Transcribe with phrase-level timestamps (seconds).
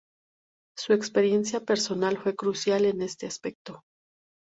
[0.75, 3.83] Su experiencia personal fue crucial en este aspecto.